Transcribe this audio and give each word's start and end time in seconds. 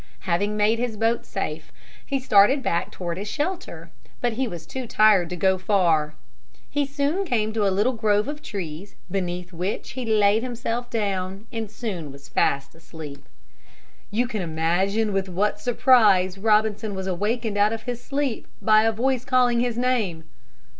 Having 0.21 0.57
made 0.57 0.79
his 0.79 0.97
boat 0.97 1.27
safe 1.27 1.71
he 2.03 2.19
started 2.19 2.63
back 2.63 2.89
toward 2.91 3.19
his 3.19 3.27
shelter. 3.27 3.91
But 4.19 4.33
he 4.33 4.47
was 4.47 4.65
too 4.65 4.87
tired 4.87 5.29
to 5.29 5.35
go 5.35 5.59
far. 5.59 6.15
He 6.71 6.87
soon 6.87 7.23
came 7.23 7.53
to 7.53 7.67
a 7.67 7.69
little 7.69 7.93
grove 7.93 8.27
of 8.27 8.41
trees 8.41 8.95
beneath 9.11 9.53
which 9.53 9.91
he 9.91 10.03
laid 10.03 10.41
himself 10.41 10.89
down 10.89 11.45
and 11.51 11.69
soon 11.69 12.11
was 12.11 12.29
fast 12.29 12.73
asleep. 12.73 13.29
You 14.09 14.27
can 14.27 14.41
imagine 14.41 15.13
with 15.13 15.29
what 15.29 15.59
surprise 15.59 16.35
Robinson 16.39 16.95
was 16.95 17.05
awakened 17.05 17.59
out 17.59 17.71
of 17.71 17.83
his 17.83 18.03
sleep 18.03 18.47
by 18.59 18.85
a 18.85 18.91
voice 18.91 19.23
calling 19.23 19.59
his 19.59 19.77
name. 19.77 20.23